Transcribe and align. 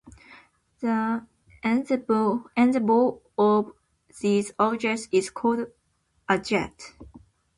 The 0.79 1.27
ensemble 1.63 3.21
of 3.37 3.71
these 4.19 4.51
objects 4.57 5.07
is 5.11 5.29
called 5.29 5.67
a 6.27 6.39
jet. 6.39 6.93